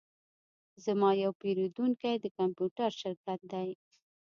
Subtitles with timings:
[0.85, 3.69] زما یو پیرودونکی د کمپیوټر شرکت دی